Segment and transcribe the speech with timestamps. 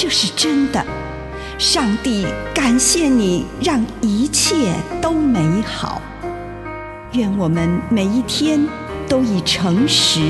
[0.00, 0.80] 这是真的，
[1.58, 6.00] 上帝感谢你，让一切都美好。
[7.14, 8.64] 愿我们每一天
[9.08, 10.20] 都以诚实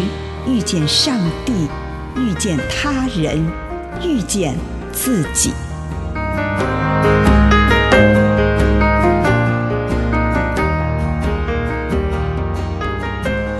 [0.47, 1.69] 遇见上帝，
[2.16, 3.47] 遇见他人，
[4.02, 4.56] 遇见
[4.91, 5.52] 自己。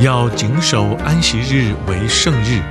[0.01, 2.63] 要谨守安息日为圣日，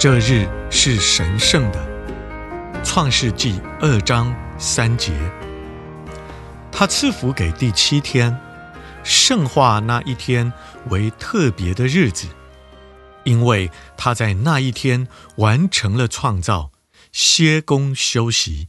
[0.00, 1.89] 这日是神圣的。
[2.92, 5.12] 创世纪二章三节，
[6.72, 8.36] 他赐福给第七天，
[9.04, 10.52] 圣化那一天
[10.88, 12.26] 为特别的日子，
[13.22, 16.72] 因为他在那一天完成了创造，
[17.12, 18.66] 歇工休息。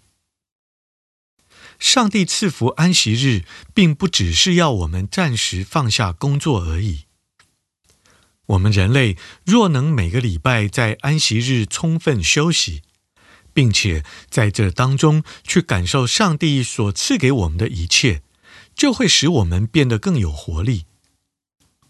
[1.80, 7.06] 上帝赐福安息日，并不只是要我们暂时放下工作而已。
[8.46, 12.84] 我们人类若能每个礼拜在安息日充分休息，
[13.54, 18.22] 并且在这当中去感受上帝所赐给我们的一切，
[18.76, 20.86] 就会使我们变得更有活力。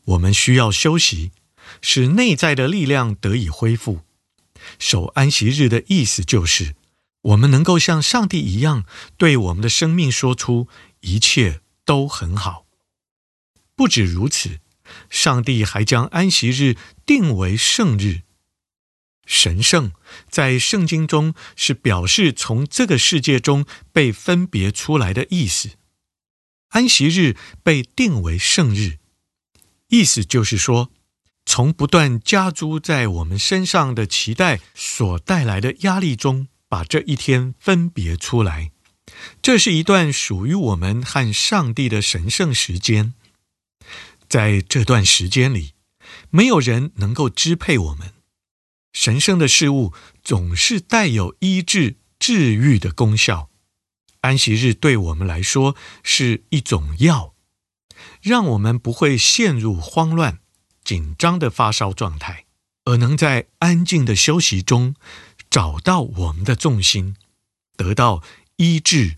[0.05, 1.31] 我们需要休息，
[1.81, 4.01] 使内在的力量得以恢复。
[4.79, 6.75] 守安息日的意思就是，
[7.21, 8.83] 我们能够像上帝一样，
[9.17, 10.67] 对我们的生命说出
[11.01, 12.65] 一切都很好。
[13.75, 14.59] 不止如此，
[15.09, 18.21] 上帝还将安息日定为圣日。
[19.31, 19.93] 神圣
[20.29, 25.69] 在圣经中是表示从这个世界中被分别出来的意思。
[26.71, 28.97] 安息日被定为圣日，
[29.87, 30.91] 意思就是说，
[31.45, 38.71] 从不断加诸在我们身上的期待所带来的压力中，把这一天分别出来。
[39.41, 43.13] 这是一段属于我们和上帝的神圣时间。
[44.27, 45.71] 在这段时间里，
[46.29, 48.13] 没有人能够支配我们。
[48.93, 49.93] 神圣的事物
[50.23, 53.49] 总是带有医治、治愈的功效。
[54.21, 57.33] 安息日对我们来说是一种药，
[58.21, 60.39] 让我们不会陷入慌乱、
[60.83, 62.45] 紧张的发烧状态，
[62.85, 64.95] 而能在安静的休息中
[65.49, 67.15] 找到我们的重心，
[67.75, 68.21] 得到
[68.57, 69.17] 医治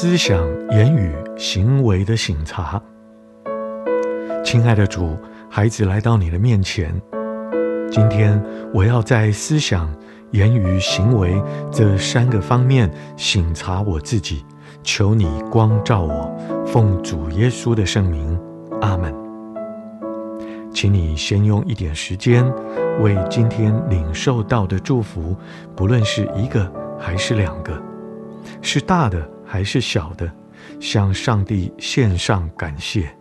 [0.00, 2.80] 思想、言语、行为的省察。
[4.44, 5.18] 亲爱的主，
[5.50, 6.94] 孩子来到你的面前，
[7.90, 8.40] 今天
[8.72, 9.92] 我要在思想、
[10.30, 11.42] 言语、行为
[11.72, 14.44] 这三个方面省察我自己，
[14.84, 16.32] 求你光照我，
[16.64, 18.38] 奉主耶稣的圣名，
[18.80, 19.12] 阿门。
[20.72, 22.48] 请你先用一点时间，
[23.00, 25.34] 为今天领受到的祝福，
[25.74, 27.76] 不论是一个还是两个，
[28.62, 30.30] 是大的还是小的，
[30.78, 33.17] 向上帝献上感谢。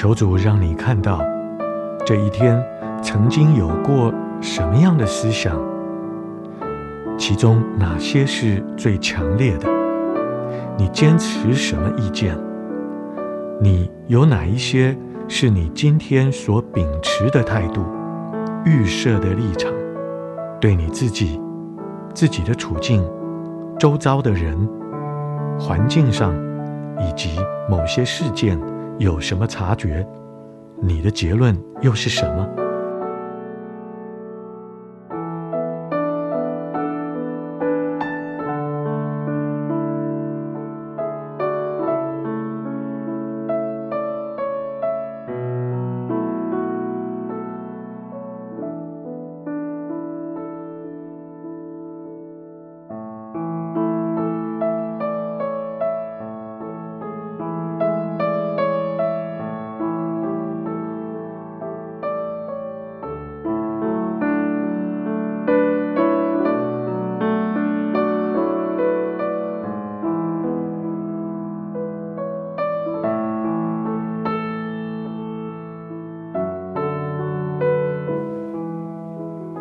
[0.00, 1.20] 求主让你看到
[2.06, 2.64] 这一天
[3.02, 5.60] 曾经有过什么样的思想，
[7.18, 9.68] 其中哪些是最强烈的？
[10.76, 12.38] 你坚持什么意见？
[13.60, 17.84] 你有哪一些是你今天所秉持的态度、
[18.64, 19.72] 预设的立场？
[20.60, 21.40] 对你自己、
[22.14, 23.04] 自己的处境、
[23.80, 24.56] 周遭的人、
[25.58, 26.32] 环境上，
[27.00, 28.56] 以及某些事件。
[28.98, 30.06] 有什么察觉？
[30.80, 32.37] 你的结论又是什么？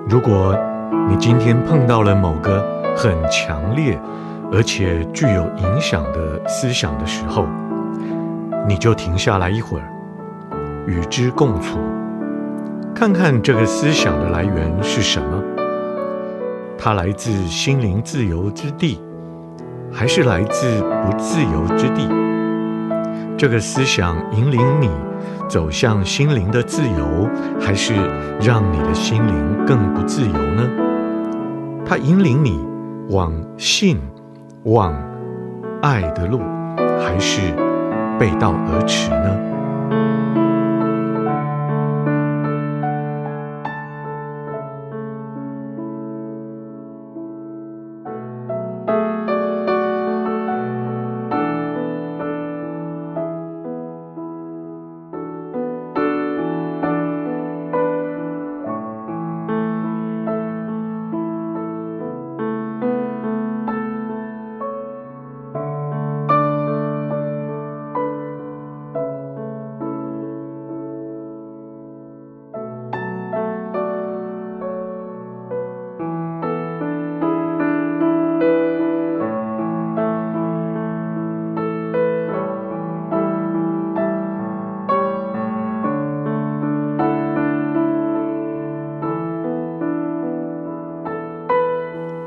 [0.10, 0.58] 如果
[1.10, 4.00] 你今天碰到了某个很强烈
[4.54, 7.46] 而且具有影响的思想的时候，
[8.66, 9.90] 你就停下来一会儿，
[10.88, 11.78] 与之共处，
[12.96, 15.44] 看看这个思想的来源是什么？
[16.78, 19.02] 它来自心灵自由之地，
[19.92, 22.08] 还是来自不自由之地？
[23.38, 24.90] 这个思想引领你
[25.48, 27.94] 走向心灵的自由，还是
[28.42, 30.70] 让你的心灵更不自由呢？
[31.86, 32.60] 它引领你
[33.10, 34.00] 往信、
[34.64, 34.94] 往
[35.82, 36.42] 爱的路，
[37.00, 37.40] 还是
[38.20, 39.38] 背道而驰呢？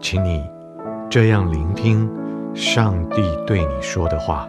[0.00, 0.42] 请你
[1.10, 2.08] 这样聆听
[2.54, 4.48] 上帝对你说的话。